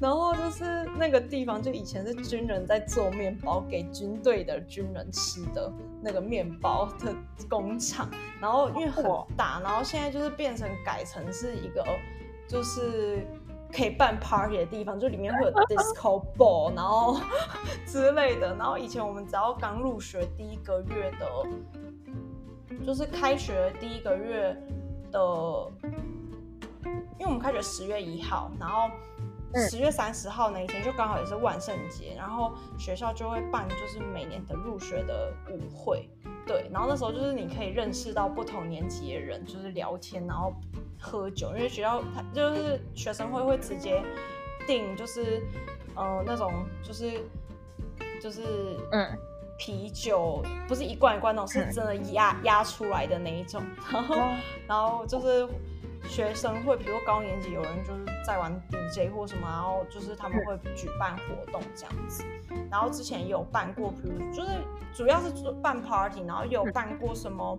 [0.00, 5.72] 然后就是那个地方就以前是军人在做面包给军队的军人吃的
[6.02, 7.14] 那个面包的
[7.48, 9.04] 工厂，然后因为很
[9.36, 11.86] 大，然后现在就是变成改成是一个
[12.48, 13.24] 就是。
[13.72, 17.18] 可以办 party 的地方，就里面会有 disco ball，然后
[17.86, 18.54] 之类的。
[18.56, 24.54] 然后以前我们只要刚入学第一个月的，就是开学第一个月
[25.10, 25.18] 的，
[27.18, 28.90] 因为我们开学十月一号，然后
[29.68, 36.08] 十月三十号那一天就刚好也是万圣节，然后学校就会办就是每年的入学的舞会。
[36.46, 40.52] 对，然后那时候就是你可以认识到不同年级的人，就是聊天，然后
[41.00, 44.02] 喝酒，因为学校他就是学生会会直接
[44.66, 45.42] 订，就是
[45.96, 47.20] 嗯那种就是
[48.20, 48.42] 就是
[48.92, 49.18] 嗯。
[49.58, 53.62] 啤酒，不是一罐一罐那种，是真的压压出来的那一种，
[53.92, 54.16] 然后
[54.66, 55.46] 然后就是。
[56.08, 62.24] 学生会，比如说高年级有人就是在玩 DJ 或什么，然后就是他们会举办活动这样子。
[62.70, 64.50] 然后之前也有办过，比如就是
[64.94, 67.58] 主要是做办 party，然后也有办过什么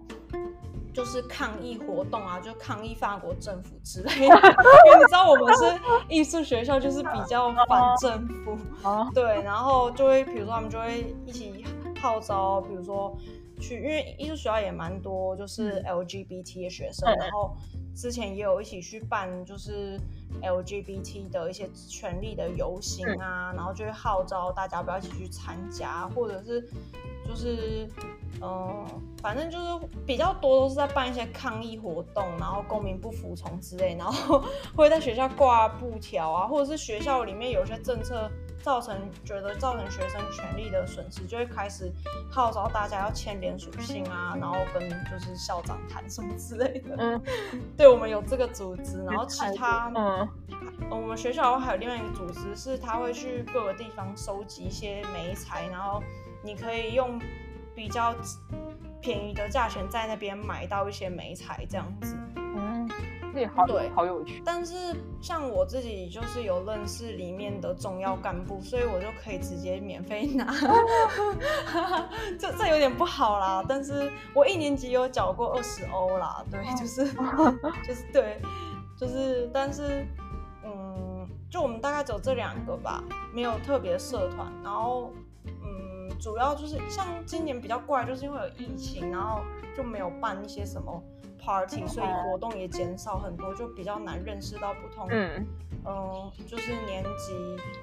[0.94, 4.20] 就是抗议活动啊，就抗议法国政府之类的。
[4.26, 5.64] 因为你知道我们是
[6.08, 8.58] 艺术学校，就是比较反政府。
[9.16, 11.66] 对，然后就会比如说他们就会一起
[12.00, 13.18] 号召，比如说
[13.60, 17.56] 去，因为艺术学校也蛮多就是 LGBT 的学生，然后。
[17.96, 20.00] 之前也有一起去办，就是
[20.42, 26.62] LGBT 的一些权利的游行啊，然后就会号召大家不要一起去参加，或者是
[27.26, 27.88] 就是，
[28.42, 28.86] 嗯，
[29.22, 34.44] 反正就是比较多都是在办一些抗议活动，然后公民不服从之类，然后
[34.76, 38.30] 会在学校挂布条啊，或者是学校里面有些政策
[38.64, 41.92] 造成觉得造成学生权利的损失，就会开始
[42.32, 46.96] 号召大家要签联署信啊，然后跟就是校长谈什么之类的。
[46.98, 47.22] 嗯，
[47.76, 50.28] 对，我们有这个组织，然后其他嗯，
[50.90, 56.02] 我们学校还有另外一个组织，是他会去各个地方收集一些煤材，然后
[56.42, 57.20] 你可以用
[57.76, 58.16] 比较
[59.02, 62.16] 便宜的价钱在那边买到一些煤材，这样子。
[63.56, 64.42] 好对，好有趣。
[64.46, 70.46] 但是像我自己就是有认识里面的重要干部，所以我就可以直接免费拿。
[72.40, 73.64] 这这有点不好啦。
[73.68, 76.46] 但是我一年级有缴过二十欧啦。
[76.52, 77.06] 对，就是
[77.88, 78.40] 就是对，
[78.98, 80.06] 就是，但是
[80.64, 84.52] 嗯，就我们大概只有这两个吧，没有特别社团。
[84.64, 85.24] 然后嗯，
[86.24, 89.42] 主要就是像今年比较怪，就是因为有疫情，然后
[89.76, 91.04] 就没有办一些什么。
[91.46, 95.46] party，所以活动也减少很多，就比较难认识到不同，嗯，
[95.84, 97.34] 嗯，就是年级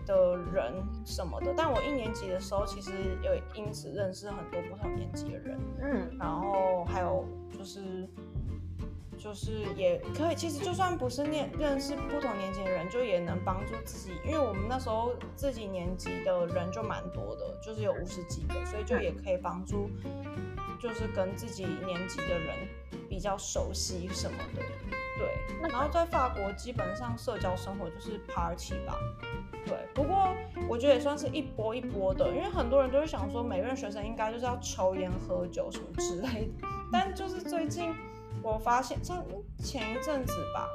[0.06, 0.72] 的人
[1.04, 1.52] 什么的。
[1.54, 2.90] 但我一年级的时候，其实
[3.22, 7.22] 有因此认识很多不同年级的人，嗯，然后还有
[7.52, 8.08] 就是，
[9.22, 19.90] 就是也可以，其实就算不是念认识不同年级的人，就也能帮助自己，因为我们那时候自己年级的人就蛮多的，就是有五十几个，所以就也可以帮助，
[20.80, 22.56] 就是跟自己年级的人。
[23.08, 24.62] 比较熟悉什么的，
[25.18, 25.68] 对。
[25.68, 28.96] 然后在法国，基本上社交生活就是 party 吧，
[29.66, 29.76] 对。
[29.92, 30.32] 不过
[30.68, 36.68] 我觉得也算是一波一波的，因为很多人都是想说，每个人学生应该就是要抽烟喝酒什么之类的。
[36.92, 37.92] 但就是最近
[38.42, 39.24] 我发现，像
[39.62, 40.68] 前一阵子吧，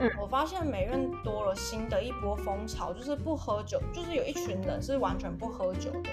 [0.00, 6.10] 嗯，我发现美院多了新的一波风潮，就是不喝酒，就是有一群人是完全不喝酒的。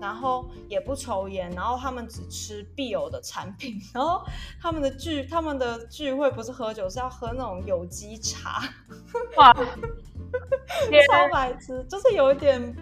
[0.00, 4.22] 然后也不抽烟，然后他们只吃必有的产品，然后
[4.60, 8.60] 他们的聚他们的聚会不是喝酒，是要喝那种有机茶，
[9.38, 12.76] 哇，超白痴，就是有一点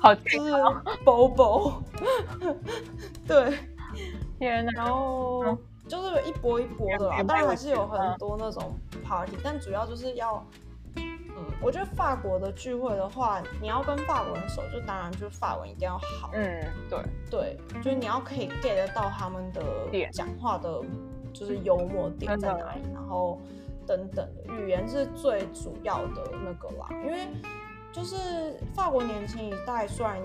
[0.00, 0.50] 好，就是
[1.04, 1.82] bobo，
[3.28, 3.58] 对，
[4.38, 5.58] 天哪，然后
[5.92, 8.72] 就是一波一波的啦，当然还是有很多那种
[9.04, 10.42] party，但主要就是要。
[10.96, 16.30] 嗯我觉得法国的聚会的话，你要跟法国人熟，就当然就是法文一定要好。
[16.32, 16.98] 嗯，对
[17.30, 19.62] 对，就是你要可以 get 到他们的
[20.12, 20.80] 讲话的，
[21.32, 23.40] 就是幽默点在哪里，然后
[23.86, 26.88] 等等的语言是最主要的那个啦。
[27.04, 27.28] 因为
[27.92, 30.18] 就是法国年轻一代，虽然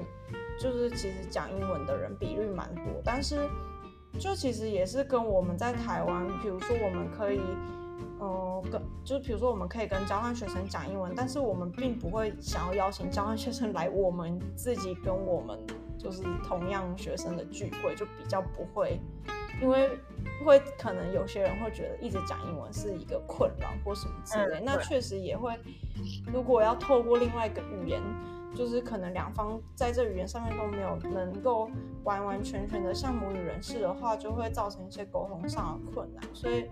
[0.60, 3.48] 就是其实讲英文的人比率蛮多，但是
[4.20, 7.42] 就其实也是跟我们在台湾，比如说我们可以。
[8.20, 15.56] 嗯，跟就是比如说，我们可以跟交换学生讲英文，但是我们并不会想要邀请交换学生来我们自己跟我们
[16.00, 19.00] 就是同样学生的聚会，就比较不会，
[19.62, 20.00] 因为
[20.44, 24.64] 会可能有些人会觉得一直讲英文是一个困扰或什么之类。
[24.66, 25.56] 那确实也会，
[26.34, 28.02] 如果要透过另外一个语言，
[28.58, 31.70] 就是可能两方在这语言上面都没有能够
[32.04, 36.66] 完完全全的像母语人士的话，就会造成一些沟通上的困难，所以。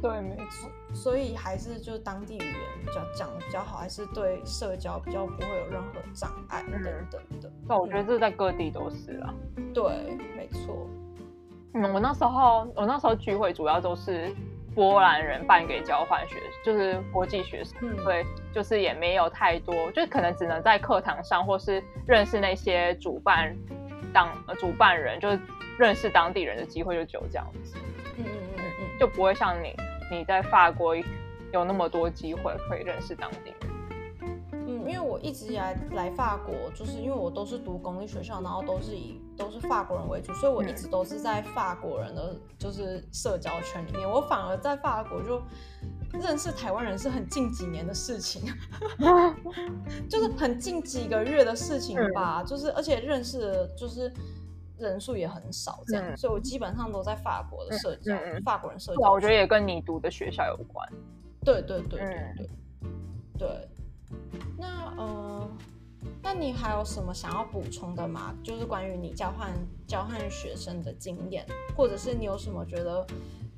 [0.00, 2.54] 对，没错，所以还是就是当地语言
[2.86, 7.50] 比较讲的比较好，还是对社交比较不会有任何障碍等等的。
[7.66, 9.34] 那我觉得这在各地都是啊。
[9.74, 10.86] 对，没错。
[11.74, 14.32] 嗯，我那时候我那时候聚会主要都是
[14.74, 17.74] 波兰人办给交换学，就是国际学生。
[17.80, 23.54] 嗯，对，就是也没有太多，就可能只能在课堂上或是认识那些主办
[24.12, 25.40] 当呃主办人，就是
[25.78, 27.76] 认识当地人的机会就只有这样子。
[28.16, 29.74] 嗯嗯嗯嗯，就不会像你。
[30.10, 30.96] 你在法国
[31.52, 33.67] 有那么多机会可以认识当地人。
[34.88, 44.08] 嗯，因为我一直以来来法国，就是因为我都是读公立学校，然后都是以都是法国人为主，所以我一直都是在法国人的就是社交圈里面。
[44.08, 45.40] 我反而在法国就
[46.12, 48.42] 认识台湾人是很近几年的事情，
[50.08, 52.42] 就是很近几个月的事情吧。
[52.42, 54.12] 就是而且认识的就是。
[54.80, 59.10] 人数也很少，这样，所以我基本上都在法国的社交，法国人社交。
[59.10, 60.88] 我觉得也跟你读的学校有关。
[61.44, 62.48] 对对对对对
[63.36, 63.68] 对。
[64.56, 65.50] 那呃，
[66.22, 68.34] 那你还有什么想要补充的吗？
[68.42, 69.52] 就是关于你交换
[69.86, 71.46] 交换学生的经验，
[71.76, 73.06] 或者是你有什么觉得，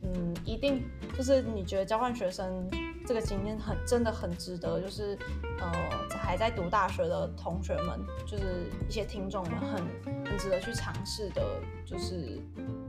[0.03, 0.83] 嗯，一定
[1.17, 2.69] 就是你觉得交换学生。
[3.07, 5.19] 这个经验很真的很值得，就是
[5.59, 5.73] 呃
[6.17, 11.43] 还在读大学的同学们，就是一些听众们很很值得去尝试的，
[11.85, 12.39] 就是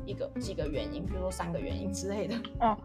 [0.06, 2.36] 一个几个原因，比如说三个原因之类的。
[2.60, 2.78] 哦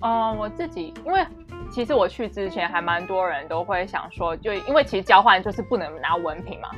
[0.00, 1.24] 哦，我自己因为
[1.70, 6.70] 其实我去之前还蛮多人都会想说，就因为其实交换就是不能拿文凭嘛，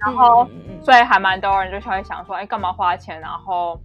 [0.00, 0.48] 然后
[0.82, 3.78] 所以还蛮多人就会想说，哎，干嘛花钱，然后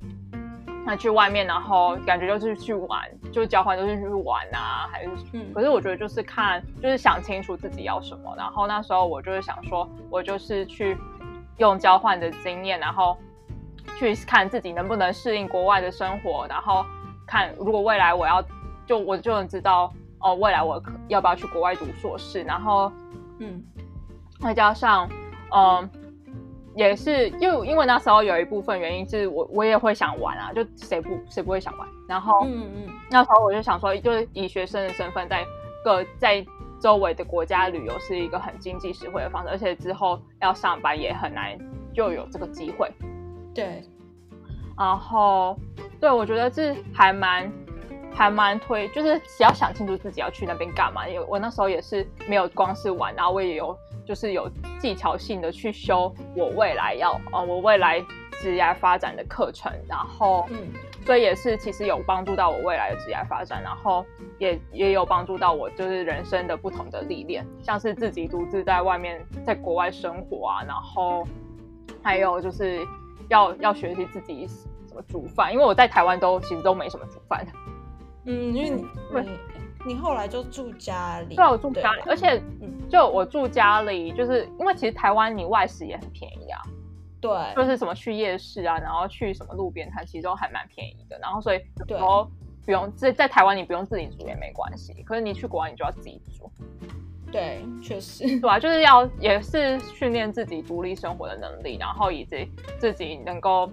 [0.90, 3.08] 那去外面，然后感觉就是去玩。
[3.32, 8.34] 就是交换都是去玩啊，还是嗯，可是我觉得就是看，就是想清楚自己要什么。
[8.36, 10.98] 然后那时候我就是想说，我就是去
[11.58, 13.16] 用交换的经验，然后
[14.00, 16.84] 去看自己能不能适应国外的生活，然后
[17.28, 18.44] 看如果未来我要
[18.88, 22.92] 就我就能知道哦，未来我要不要去国外读硕士，然后
[23.38, 23.64] 嗯，
[24.40, 25.08] 再加上
[25.54, 25.88] 嗯。
[26.76, 31.88] 也是，因因为那时候有一部分原因是我我也会想玩啊，就谁不谁不会想玩。
[32.08, 35.44] 然后，嗯嗯，那时候我就想说，就是以学生的身份在
[35.84, 36.46] 各在
[36.80, 41.58] 周围的国家旅游是一个很经济实惠的方式，而且之后要上班也很难
[41.94, 42.90] 就有这个机会。
[43.54, 43.84] 对，
[44.78, 45.58] 然后
[46.00, 47.52] 对我觉得这还蛮
[48.14, 51.08] 还蛮推，就是只要想清楚自己要去那边干嘛。
[51.10, 53.76] 因为我那时候也是没有光是玩，然后我也有。
[54.10, 54.50] 就是有
[54.80, 58.04] 技巧性的去修我未来要呃我未来
[58.42, 60.58] 职业发展的课程，然后嗯，
[61.06, 64.04] 所以也是其实有帮助到我未来的职业发展，然后
[64.40, 71.24] 也也有帮助到我就是人生的不同的历练，像是自己独自在外面在国外生活啊，然后
[72.02, 72.80] 还有就是
[73.30, 74.48] 要要学习自己
[74.88, 77.46] 怎么煮饭，因为我在台湾都其实都没什么煮饭。
[77.46, 77.52] 的，
[78.26, 78.84] 嗯，因为你
[79.86, 82.42] 你后来就住家里，对，我住家里，而且
[82.90, 86.62] 就我住家里，就是因为其实台湾你外食也很便宜啊，
[87.22, 91.18] 对，就是什么去夜市啊，然后去什么路边摊，其实都还蛮便宜的。
[91.20, 92.30] 然后所以然后
[92.66, 96.52] 不用在在台湾你不用自己煮也没关系，可是你去国外你就要自己煮。
[97.32, 103.72] 对，确实，对啊，就是要也是训练自己独立生活的能力，然后以及自己能够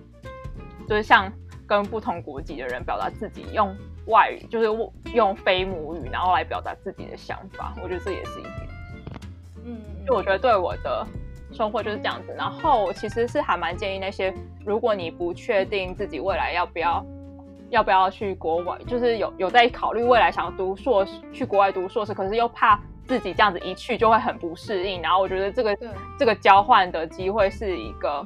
[0.86, 1.32] 就是像
[1.66, 3.74] 跟不同国籍的人表达自己用。
[4.06, 4.68] 外语就是
[5.12, 8.54] 用非母语，然后来表达自己的想法，我觉得这也是一点。
[9.64, 11.04] 嗯，就我觉得对我的
[11.52, 12.32] 收获就是这样子。
[12.38, 14.32] 然后我其实是还蛮建议那些，
[14.64, 17.04] 如果你不确定自己未来要不要
[17.70, 25.02] 要不要去国外，就是有有在考虑未来想要读硕士去国外读硕士，可是又怕自己这样子一去就会很不适应。
[25.02, 25.76] 然后我觉得这个
[26.16, 28.24] 这个交换的机会是一个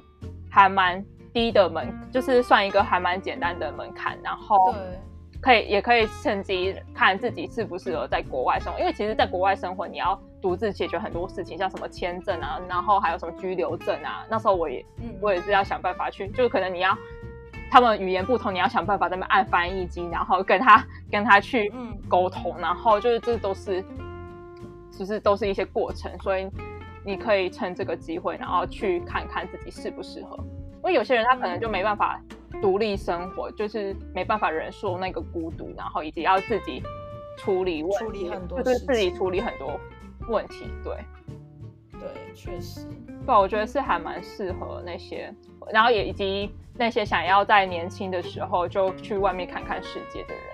[0.50, 1.02] 还蛮
[1.32, 4.18] 低的门，就是算一个还蛮简单的门槛。
[4.22, 4.74] 然后。
[5.40, 14.26] 可以，也可以趁机看自己适不适合在国外生活，因为其实，在国外生活，你要独自解决很多事情，像什么签证啊，然后还有什么居留证啊。
[14.28, 14.84] 那时候我也，
[15.20, 16.94] 我也是要想办法去，就是可能你要
[17.70, 21.72] 他们语言不同，你要想办法在那按翻译机，然后跟他跟他去
[22.08, 23.82] 沟通，然后就是这都是，
[24.98, 26.46] 就是都是一些过程，所以
[27.02, 30.38] 你可以趁这个机会，然后去看看自己适不适合。
[30.80, 32.20] 因为有些人他可能就没办法
[32.62, 36.82] 独立生活，就是没办法忍受那个孤独，然后以及要自己
[37.36, 39.78] 处理问题，就是自己处理很多
[40.28, 40.64] 问题。
[40.82, 40.96] 对，
[41.92, 42.86] 对，确实。
[43.26, 45.32] 对，我觉得是还蛮适合那些，
[45.70, 50.44] 然后也以及那些想要在年轻的时候就去外面看看世界的人。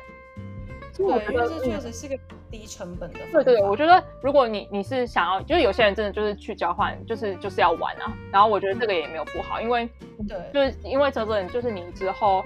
[0.97, 2.19] 对，因为这确实是个
[2.51, 3.21] 低成本的。
[3.33, 8.13] 对对，我觉得如果你你是想要，就是有些人真的就是去交换，就是就是要玩啊。
[8.33, 9.89] 然后我觉得这个也没有不好，因为
[10.29, 12.45] 对，就是因为这个就是你之后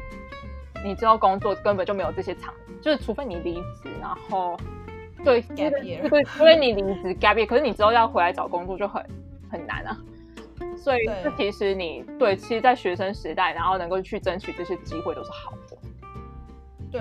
[0.84, 4.57] 你之后工作根本就没有这些场，就是除非你离职，然后
[5.24, 5.70] 对 year，
[6.09, 9.05] 对，因为你离职 gap year，可是你之后要回来找工作就很
[9.51, 9.96] 很难啊。
[10.76, 15.76] 所以这其实你对，其实，在学生时代，然后能够去争取这些机会都是好的。
[16.91, 17.01] 对，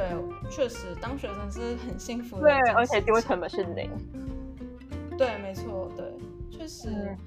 [0.49, 2.43] 确实当学生是很幸福的。
[2.43, 3.89] 对，而且机会成本是零。
[5.17, 6.13] 对，没错，对，
[6.51, 7.17] 确实。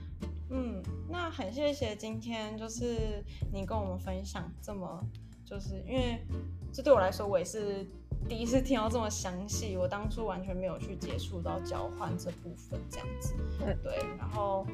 [0.51, 5.01] 嗯，那很谢谢今天就是你跟我们分享这么，
[5.45, 6.25] 就是因为
[6.73, 7.87] 这对我来说我也是
[8.29, 13.35] 第一次听到这么详细，我当初完全没有去接触到交换这部分这样子。
[13.61, 14.67] 嗯，对，然后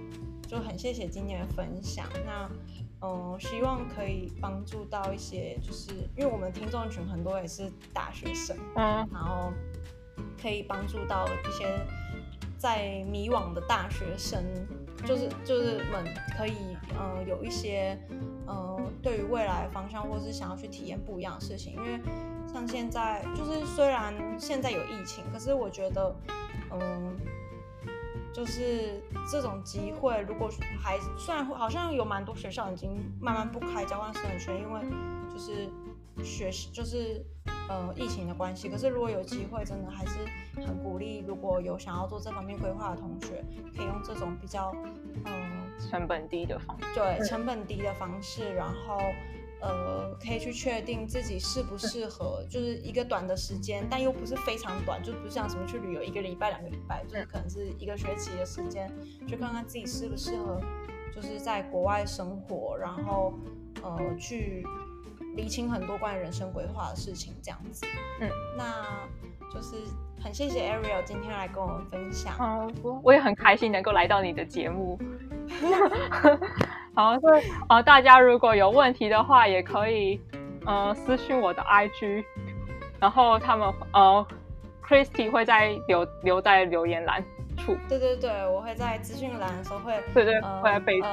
[0.47, 2.07] 就很谢谢今天的分享。
[2.26, 2.51] 那。
[3.01, 9.53] 嗯，希望可以帮助到一些，就是因为我们听众群很多也是大学生，嗯，然后
[10.40, 11.78] 可以帮助到一些
[12.59, 14.44] 在迷惘的大学生，
[15.05, 16.05] 就是就是们
[16.36, 17.96] 可以，嗯，有一些，
[18.49, 22.01] 嗯，对于未来方向，或是想要去体验不一样的事情，因为
[22.53, 26.14] 像现在，就是虽然现在有疫情，可是我觉得，
[26.72, 27.16] 嗯。
[28.39, 30.49] 就是这种机会，如果
[30.80, 34.80] 还虽然好像有蛮多学校已经慢慢不开交换生的圈，因为
[35.28, 35.68] 就是
[36.24, 37.20] 学就是
[37.68, 38.68] 呃疫情的关系。
[38.68, 40.20] 可是如果有机会，真的还是
[40.64, 43.45] 很鼓励，如果有想要做这方面规划的同学，
[43.76, 44.72] 可以用这种比较
[45.24, 49.01] 嗯成本低的方式，对成本低的方式，然后。
[49.61, 58.88] 呃，可以去确定自己适不适合，就是一个短的时间，但又不是非常短，就不像什么去旅游一个礼拜、两个礼拜，就是可能是一个学期的时间，
[59.26, 60.61] 去看看自己适不适合，
[61.14, 63.34] 就是在国外生活，然后
[63.82, 64.64] 呃去
[65.34, 67.84] 理清很多关于人生规划的事情，这样子。
[68.20, 68.86] 嗯，那
[69.52, 69.76] 就是
[70.22, 72.36] 很谢谢 Ariel 今天来跟我们分享。
[72.38, 74.98] 嗯，我也很开心能够来到你的节目。
[76.99, 80.20] 好，所以呃，大家如果有问题的话，也可以
[80.66, 82.24] 呃私信我的 IG，
[82.99, 84.26] 然后他们呃
[84.84, 87.22] Christy 会在留留在留言栏
[87.57, 87.76] 处。
[87.88, 91.07] 对对对，我会在资讯栏的时候会对对会在备注。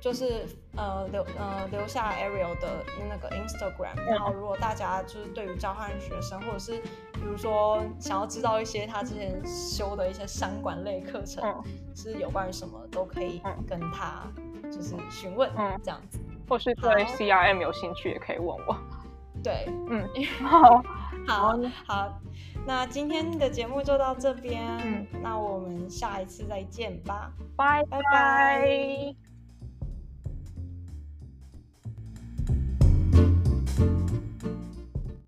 [0.00, 0.46] 就是
[0.76, 6.80] 呃留呃留下 Ariel 的那个 Instagram，然后如果大家就是对于交换学生，或者是
[7.14, 11.62] 比如说想要知道一些他之前修的一些商管类课程
[11.94, 14.22] 是有关于什么，都可以跟他
[14.70, 15.50] 就是询问
[15.82, 16.18] 这样子，
[16.48, 18.76] 或是对 CRM 有兴趣也可以问我。
[19.42, 20.08] 对，嗯，
[20.42, 20.82] 好，
[21.26, 22.20] 好，好，
[22.66, 27.84] 那今天的节目就到这边，那我们下一次再见吧，拜。
[27.88, 29.27] 拜拜。